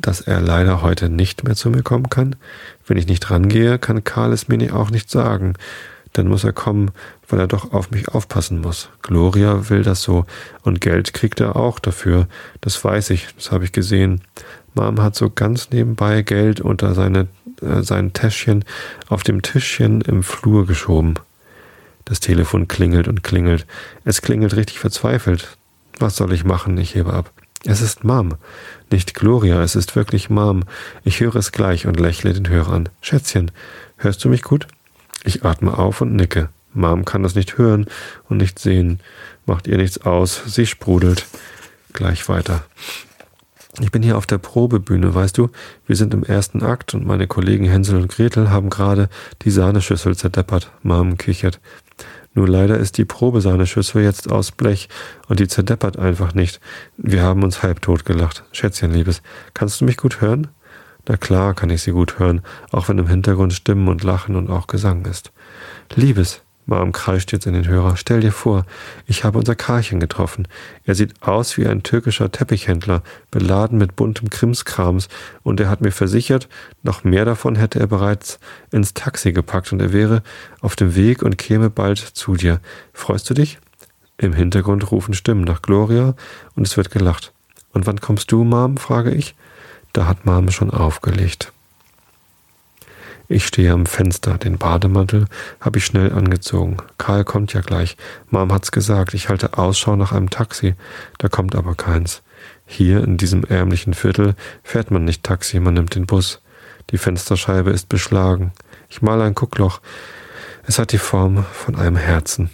[0.01, 2.35] dass er leider heute nicht mehr zu mir kommen kann?
[2.85, 5.53] Wenn ich nicht rangehe, kann Karl es mir auch nicht sagen.
[6.13, 6.91] Dann muss er kommen,
[7.29, 8.89] weil er doch auf mich aufpassen muss.
[9.01, 10.25] Gloria will das so.
[10.61, 12.27] Und Geld kriegt er auch dafür.
[12.59, 14.21] Das weiß ich, das habe ich gesehen.
[14.73, 17.27] Mom hat so ganz nebenbei Geld unter seine,
[17.61, 18.65] äh, sein Täschchen
[19.07, 21.15] auf dem Tischchen im Flur geschoben.
[22.05, 23.65] Das Telefon klingelt und klingelt.
[24.03, 25.57] Es klingelt richtig verzweifelt.
[25.99, 26.77] Was soll ich machen?
[26.77, 27.31] Ich hebe ab.
[27.65, 28.35] Es ist Mom.
[28.89, 30.63] Nicht Gloria, es ist wirklich Mom.
[31.03, 32.89] Ich höre es gleich und lächle den Hörer an.
[33.01, 33.51] Schätzchen,
[33.97, 34.67] hörst du mich gut?
[35.23, 36.49] Ich atme auf und nicke.
[36.73, 37.85] Mom kann das nicht hören
[38.29, 38.99] und nicht sehen.
[39.45, 40.41] Macht ihr nichts aus.
[40.47, 41.27] Sie sprudelt.
[41.93, 42.63] Gleich weiter.
[43.79, 45.49] Ich bin hier auf der Probebühne, weißt du?
[45.85, 49.07] Wir sind im ersten Akt und meine Kollegen Hänsel und Gretel haben gerade
[49.43, 50.71] die Sahneschüssel zerdeppert.
[50.83, 51.59] Mom kichert.
[52.33, 54.87] Nur leider ist die Probesahneschüssel jetzt aus Blech
[55.27, 56.61] und die zerdeppert einfach nicht.
[56.97, 58.43] Wir haben uns halbtot gelacht.
[58.53, 59.21] Schätzchen, Liebes,
[59.53, 60.47] kannst du mich gut hören?
[61.07, 62.41] Na klar kann ich sie gut hören,
[62.71, 65.31] auch wenn im Hintergrund Stimmen und Lachen und auch Gesang ist.
[65.95, 67.97] Liebes, Mom kreischt jetzt in den Hörer.
[67.97, 68.65] Stell dir vor,
[69.05, 70.47] ich habe unser Karlchen getroffen.
[70.85, 75.09] Er sieht aus wie ein türkischer Teppichhändler, beladen mit buntem Krimskrams,
[75.43, 76.47] und er hat mir versichert,
[76.81, 78.39] noch mehr davon hätte er bereits
[78.71, 80.23] ins Taxi gepackt und er wäre
[80.61, 82.61] auf dem Weg und käme bald zu dir.
[82.93, 83.59] Freust du dich?
[84.17, 86.15] Im Hintergrund rufen Stimmen nach Gloria
[86.55, 87.33] und es wird gelacht.
[87.73, 88.77] Und wann kommst du, Mom?
[88.77, 89.35] frage ich.
[89.93, 91.51] Da hat Mom schon aufgelegt.
[93.31, 95.25] Ich stehe am Fenster, den Bademantel
[95.61, 96.75] habe ich schnell angezogen.
[96.97, 97.95] Karl kommt ja gleich.
[98.29, 100.75] Mom hat's gesagt, ich halte Ausschau nach einem Taxi.
[101.17, 102.23] Da kommt aber keins.
[102.65, 106.41] Hier in diesem ärmlichen Viertel fährt man nicht Taxi, man nimmt den Bus.
[106.89, 108.51] Die Fensterscheibe ist beschlagen.
[108.89, 109.79] Ich male ein Guckloch.
[110.67, 112.49] Es hat die Form von einem Herzen.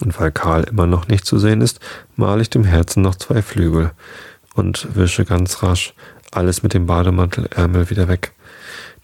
[0.00, 1.80] Und weil Karl immer noch nicht zu sehen ist,
[2.16, 3.90] male ich dem Herzen noch zwei Flügel
[4.54, 5.92] und wische ganz rasch
[6.32, 8.32] alles mit dem Bademantelärmel wieder weg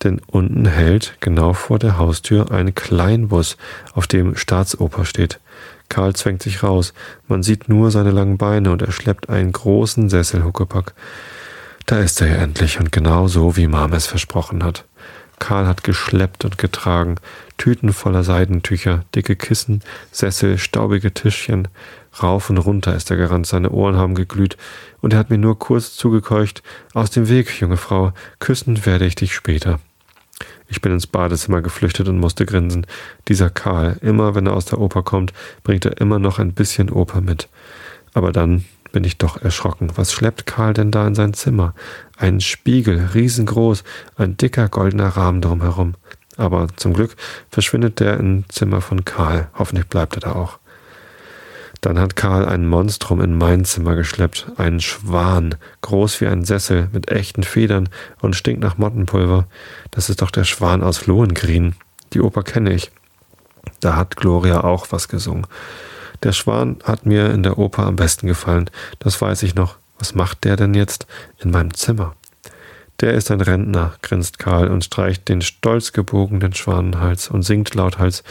[0.03, 3.57] denn unten hält genau vor der Haustür ein Kleinbus,
[3.93, 5.41] auf dem Staatsoper steht.
[5.89, 6.95] Karl zwängt sich raus.
[7.29, 10.95] Man sieht nur seine langen Beine und er schleppt einen großen Sesselhuckepack.
[11.87, 14.85] Da ist er ja endlich und genau so, wie Mom es versprochen hat.
[15.41, 17.17] Karl hat geschleppt und getragen,
[17.57, 19.83] Tüten voller Seidentücher, dicke Kissen,
[20.13, 21.69] Sessel, staubige Tischchen.
[22.23, 24.57] Rauf und runter ist er gerannt, seine Ohren haben geglüht,
[25.01, 29.15] und er hat mir nur kurz zugekeucht, aus dem Weg, junge Frau, küssen werde ich
[29.15, 29.81] dich später.
[30.71, 32.87] Ich bin ins Badezimmer geflüchtet und musste grinsen.
[33.29, 35.33] Dieser Karl, immer wenn er aus der Oper kommt,
[35.65, 37.49] bringt er immer noch ein bisschen Oper mit.
[38.15, 39.91] Aber dann bin ich doch erschrocken.
[39.97, 41.75] Was schleppt Karl denn da in sein Zimmer?
[42.17, 43.85] Ein Spiegel, riesengroß,
[44.17, 45.95] ein dicker goldener Rahmen drumherum.
[46.37, 47.17] Aber zum Glück
[47.51, 49.49] verschwindet der im Zimmer von Karl.
[49.59, 50.59] Hoffentlich bleibt er da auch.
[51.81, 56.89] Dann hat Karl ein Monstrum in mein Zimmer geschleppt, einen Schwan, groß wie ein Sessel,
[56.93, 57.89] mit echten Federn
[58.21, 59.47] und stinkt nach Mottenpulver.
[59.91, 61.75] Das ist doch der Schwan aus Lohengrin.
[62.13, 62.91] Die Oper kenne ich.
[63.81, 65.47] Da hat Gloria auch was gesungen.
[66.23, 69.77] Der Schwan hat mir in der Oper am besten gefallen, das weiß ich noch.
[69.99, 71.07] Was macht der denn jetzt
[71.39, 72.15] in meinem Zimmer?
[73.01, 78.23] Der ist ein Rentner, grinst Karl und streicht den stolz gebogenen Schwanenhals und singt lauthals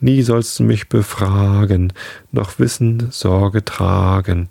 [0.00, 1.92] Nie sollst du mich befragen,
[2.32, 4.48] noch Wissen, Sorge tragen.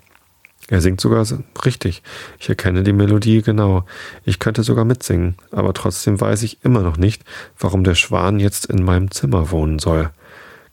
[0.70, 1.26] Er singt sogar
[1.66, 2.04] richtig.
[2.40, 3.86] Ich erkenne die Melodie genau.
[4.24, 7.24] Ich könnte sogar mitsingen, aber trotzdem weiß ich immer noch nicht,
[7.58, 10.12] warum der Schwan jetzt in meinem Zimmer wohnen soll.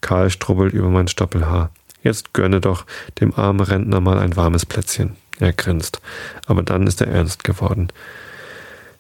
[0.03, 1.71] Karl strubbelt über mein Stoppelhaar.
[2.03, 2.85] Jetzt gönne doch
[3.21, 5.17] dem armen Rentner mal ein warmes Plätzchen.
[5.39, 6.03] Er grinst.
[6.47, 7.89] Aber dann ist er ernst geworden.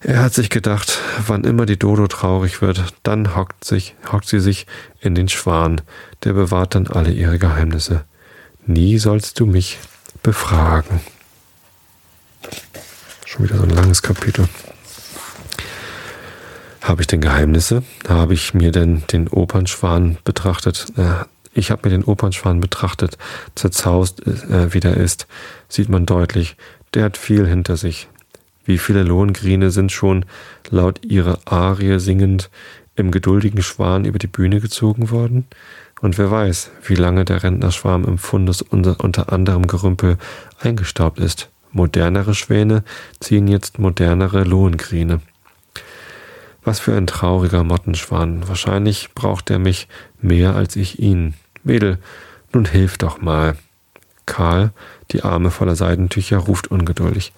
[0.00, 4.40] Er hat sich gedacht, wann immer die Dodo traurig wird, dann hockt, sich, hockt sie
[4.40, 4.66] sich
[5.00, 5.80] in den Schwan,
[6.24, 8.04] der bewahrt dann alle ihre Geheimnisse.
[8.66, 9.78] Nie sollst du mich
[10.22, 11.00] befragen.
[13.24, 14.48] Schon wieder so ein langes Kapitel.
[16.82, 17.82] Habe ich denn Geheimnisse?
[18.08, 20.86] Habe ich mir denn den Opernschwan betrachtet?
[21.52, 23.18] Ich habe mir den Opernschwan betrachtet.
[23.54, 25.26] Zerzaust, äh, wie der ist,
[25.68, 26.56] sieht man deutlich.
[26.94, 28.08] Der hat viel hinter sich.
[28.66, 30.26] Wie viele Lohengrine sind schon
[30.70, 32.50] laut ihrer Arie singend
[32.96, 35.46] im geduldigen Schwan über die Bühne gezogen worden?
[36.00, 40.18] Und wer weiß, wie lange der Rentnerschwarm im Fundus unter, unter anderem Gerümpel
[40.60, 41.48] eingestaubt ist.
[41.72, 42.84] Modernere Schwäne
[43.20, 45.20] ziehen jetzt modernere Lohengrine.
[46.64, 48.48] Was für ein trauriger Mottenschwan.
[48.48, 49.88] Wahrscheinlich braucht er mich
[50.20, 51.34] mehr als ich ihn.
[51.62, 51.98] Mädel,
[52.52, 53.56] nun hilf doch mal.
[54.26, 54.72] Karl,
[55.12, 57.32] die Arme voller Seidentücher, ruft ungeduldig.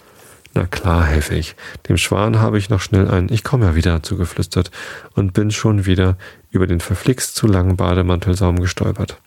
[0.58, 1.54] Na klar, helfe ich.
[1.88, 4.72] Dem Schwan habe ich noch schnell ein Ich komme ja wieder zugeflüstert
[5.14, 6.18] und bin schon wieder
[6.50, 9.18] über den verflixt zu langen Bademantelsaum gestolpert.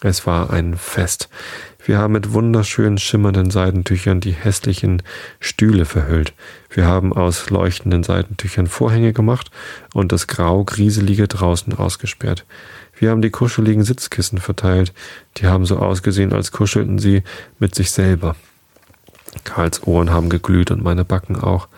[0.00, 1.28] Es war ein Fest.
[1.84, 5.04] Wir haben mit wunderschönen schimmernden Seidentüchern die hässlichen
[5.38, 6.32] Stühle verhüllt.
[6.70, 9.52] Wir haben aus leuchtenden Seidentüchern Vorhänge gemacht
[9.94, 12.44] und das grau-grieselige draußen ausgesperrt.
[12.98, 14.92] Wir haben die kuscheligen Sitzkissen verteilt.
[15.36, 17.22] Die haben so ausgesehen, als kuschelten sie
[17.60, 18.34] mit sich selber.
[19.44, 21.68] Karls Ohren haben geglüht und meine Backen auch.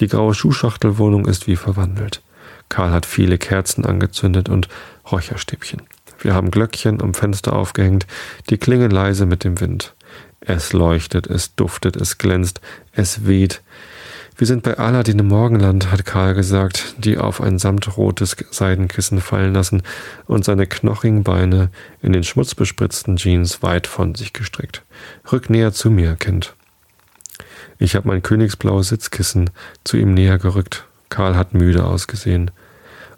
[0.00, 2.22] Die graue Schuhschachtelwohnung ist wie verwandelt.
[2.68, 4.68] Karl hat viele Kerzen angezündet und
[5.10, 5.82] Räucherstäbchen.
[6.20, 8.06] Wir haben Glöckchen am Fenster aufgehängt,
[8.50, 9.94] die klingen leise mit dem Wind.
[10.40, 12.60] Es leuchtet, es duftet, es glänzt,
[12.92, 13.62] es weht.
[14.36, 19.52] Wir sind bei Aladdin im Morgenland, hat Karl gesagt, die auf ein samtrotes Seidenkissen fallen
[19.52, 19.82] lassen
[20.26, 21.70] und seine knochigen Beine
[22.02, 24.82] in den schmutzbespritzten Jeans weit von sich gestreckt.
[25.32, 26.54] Rück näher zu mir, Kind.
[27.78, 29.50] Ich habe mein königsblaues Sitzkissen
[29.84, 30.86] zu ihm näher gerückt.
[31.08, 32.50] Karl hat müde ausgesehen.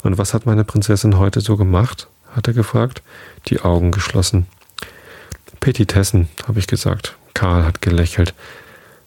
[0.02, 2.08] Und was hat meine Prinzessin heute so gemacht?
[2.34, 3.02] hat er gefragt,
[3.48, 4.46] die Augen geschlossen.
[5.58, 7.16] Petitessen, habe ich gesagt.
[7.34, 8.34] Karl hat gelächelt.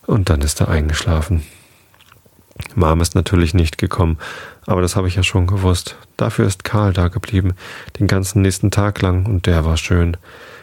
[0.05, 1.43] Und dann ist er eingeschlafen.
[2.75, 4.19] Mom ist natürlich nicht gekommen,
[4.65, 5.95] aber das habe ich ja schon gewusst.
[6.17, 7.55] Dafür ist Karl da geblieben,
[7.99, 10.17] den ganzen nächsten Tag lang, und der war schön.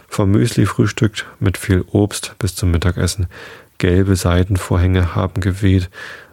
[0.09, 3.27] Vom Müsli frühstückt mit viel Obst bis zum Mittagessen.
[3.81, 5.89] Gelbe Seidenvorhänge haben geweht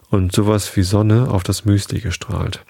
[0.10, 2.66] und sowas wie Sonne auf das Müsli gestrahlt.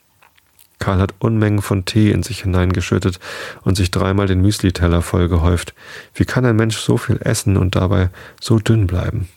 [0.77, 3.19] Karl hat Unmengen von Tee in sich hineingeschüttet
[3.63, 5.73] und sich dreimal den Müsliteller vollgehäuft.
[6.13, 9.27] Wie kann ein Mensch so viel essen und dabei so dünn bleiben?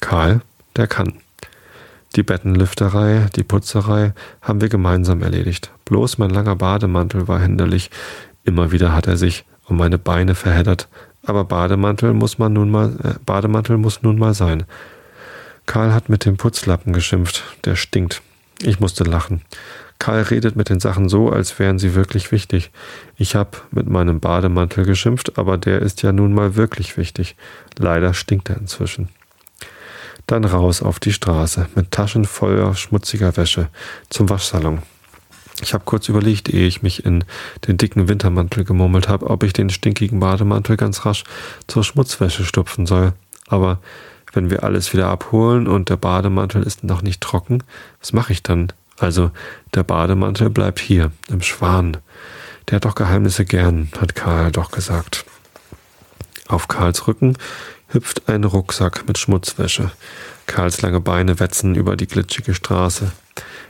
[0.00, 0.40] Karl,
[0.74, 1.14] der kann.
[2.16, 5.70] Die Bettenlüfterei, die Putzerei haben wir gemeinsam erledigt.
[5.84, 7.92] Bloß mein langer Bademantel war hinderlich.
[8.42, 10.88] Immer wieder hat er sich um meine Beine verheddert,
[11.28, 14.64] aber Bademantel muss man nun mal, äh, Bademantel muss nun mal sein.
[15.66, 17.44] Karl hat mit dem Putzlappen geschimpft.
[17.64, 18.22] Der stinkt.
[18.62, 19.42] Ich musste lachen.
[19.98, 22.70] Karl redet mit den Sachen so, als wären sie wirklich wichtig.
[23.16, 27.36] Ich habe mit meinem Bademantel geschimpft, aber der ist ja nun mal wirklich wichtig.
[27.76, 29.08] Leider stinkt er inzwischen.
[30.26, 33.68] Dann raus auf die Straße mit Taschen voller schmutziger Wäsche
[34.08, 34.82] zum Waschsalon.
[35.62, 37.24] Ich habe kurz überlegt, ehe ich mich in
[37.66, 41.24] den dicken Wintermantel gemurmelt habe, ob ich den stinkigen Bademantel ganz rasch
[41.66, 43.12] zur Schmutzwäsche stupfen soll.
[43.48, 43.78] Aber
[44.32, 47.62] wenn wir alles wieder abholen und der Bademantel ist noch nicht trocken,
[48.00, 48.72] was mache ich dann?
[48.98, 49.30] Also
[49.74, 51.96] der Bademantel bleibt hier, im Schwan.
[52.68, 55.24] Der hat doch Geheimnisse gern, hat Karl doch gesagt.
[56.48, 57.36] Auf Karls Rücken
[57.88, 59.90] hüpft ein Rucksack mit Schmutzwäsche.
[60.46, 63.12] Karls lange Beine wetzen über die glitschige Straße.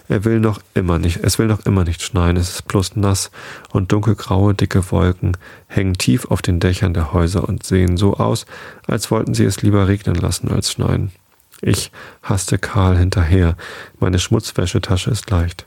[0.08, 3.30] Er will noch immer nicht, es will noch immer nicht schneien, es ist bloß nass
[3.70, 8.46] und dunkelgraue, dicke Wolken hängen tief auf den Dächern der Häuser und sehen so aus,
[8.86, 11.12] als wollten sie es lieber regnen lassen als schneien.
[11.60, 11.92] Ich
[12.22, 13.56] hasste Karl hinterher,
[14.00, 15.66] meine Schmutzwäschetasche ist leicht.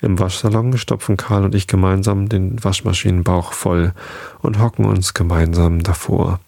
[0.00, 3.92] Im Waschsalon stopfen Karl und ich gemeinsam den Waschmaschinenbauch voll
[4.40, 6.40] und hocken uns gemeinsam davor.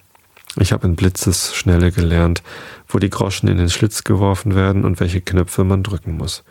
[0.59, 2.41] Ich habe in Blitzesschnelle gelernt,
[2.87, 6.43] wo die Groschen in den Schlitz geworfen werden und welche Knöpfe man drücken muss.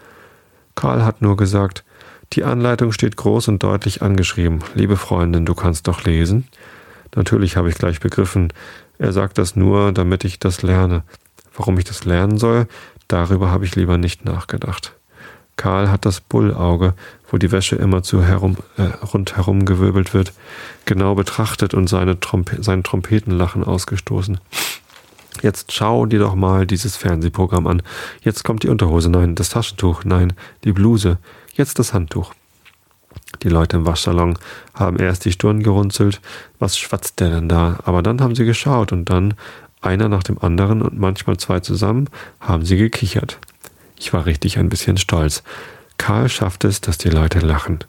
[0.77, 1.85] Karl hat nur gesagt,
[2.33, 4.61] die Anleitung steht groß und deutlich angeschrieben.
[4.75, 6.47] Liebe Freundin, du kannst doch lesen.
[7.17, 8.53] Natürlich habe ich gleich begriffen.
[8.99, 11.03] Er sagt das nur, damit ich das lerne.
[11.57, 12.67] Warum ich das lernen soll,
[13.09, 14.93] darüber habe ich lieber nicht nachgedacht.
[15.57, 16.93] Karl hat das Bullauge,
[17.31, 20.35] wo die Wäsche immer zu herum, äh, rundherum gewirbelt wird,
[20.85, 24.39] genau betrachtet und seine Trompe sein Trompetenlachen ausgestoßen.
[25.43, 27.83] Jetzt schau dir doch mal dieses Fernsehprogramm an.
[28.23, 30.33] Jetzt kommt die Unterhose, nein, das Taschentuch, nein,
[30.65, 31.19] die Bluse,
[31.55, 32.35] jetzt das Handtuch.
[33.43, 34.39] Die Leute im Waschsalon
[34.75, 36.21] haben erst die Stirn gerunzelt,
[36.59, 37.79] was schwatzt der denn da?
[37.85, 39.35] Aber dann haben sie geschaut und dann,
[39.81, 42.09] einer nach dem anderen und manchmal zwei zusammen,
[42.41, 43.39] haben sie gekichert.
[43.99, 45.43] Ich war richtig ein bisschen stolz.
[45.99, 47.81] Karl schafft es, dass die Leute lachen.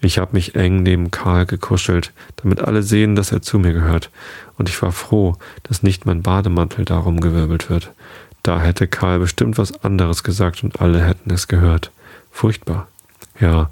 [0.00, 4.10] Ich habe mich eng neben Karl gekuschelt, damit alle sehen, dass er zu mir gehört.
[4.58, 7.90] Und ich war froh, dass nicht mein Bademantel darum gewirbelt wird.
[8.42, 11.90] Da hätte Karl bestimmt was anderes gesagt und alle hätten es gehört.
[12.30, 12.88] Furchtbar.
[13.40, 13.70] Ja,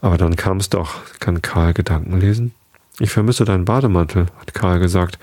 [0.00, 0.96] aber dann kam es doch.
[1.20, 2.52] Kann Karl Gedanken lesen?
[3.00, 5.18] Ich vermisse deinen Bademantel, hat Karl gesagt,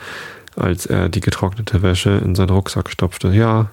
[0.56, 3.30] als er die getrocknete Wäsche in seinen Rucksack stopfte.
[3.30, 3.70] Ja,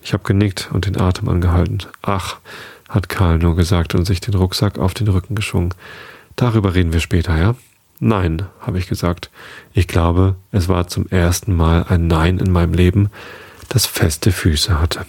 [0.00, 1.78] ich habe genickt und den Atem angehalten.
[2.02, 2.36] Ach,
[2.92, 5.74] hat Karl nur gesagt und sich den Rucksack auf den Rücken geschwungen.
[6.36, 7.54] Darüber reden wir später, ja?
[7.98, 9.30] Nein, habe ich gesagt.
[9.72, 13.10] Ich glaube, es war zum ersten Mal ein Nein in meinem Leben,
[13.68, 15.06] das feste Füße hatte.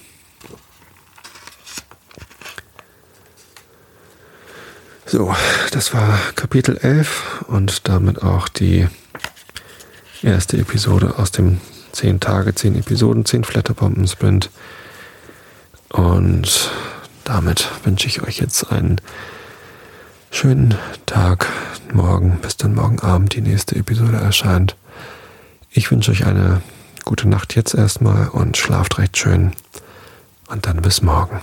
[5.06, 5.36] So,
[5.72, 8.88] das war Kapitel 11 und damit auch die
[10.22, 11.60] erste Episode aus dem
[11.91, 14.50] 10 Tage, 10 Episoden, 10 Flatterbomben Sprint.
[15.89, 16.72] Und
[17.23, 18.99] damit wünsche ich euch jetzt einen
[20.31, 21.47] schönen Tag,
[21.93, 24.75] morgen, bis dann morgen Abend die nächste Episode erscheint.
[25.69, 26.62] Ich wünsche euch eine
[27.05, 29.53] gute Nacht jetzt erstmal und schlaft recht schön.
[30.47, 31.41] Und dann bis morgen.